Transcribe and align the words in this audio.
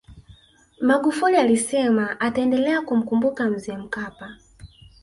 magufuli 0.81 1.37
alisema 1.37 2.19
ataendelea 2.19 2.81
kumkumbuka 2.81 3.49
mzee 3.49 3.77
mkapa 3.77 4.37